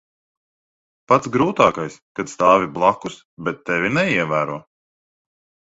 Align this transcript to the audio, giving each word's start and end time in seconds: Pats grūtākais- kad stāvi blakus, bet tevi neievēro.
Pats 1.13 1.29
grūtākais- 1.35 1.99
kad 2.21 2.33
stāvi 2.33 2.71
blakus, 2.79 3.21
bet 3.49 3.63
tevi 3.71 3.95
neievēro. 4.01 4.59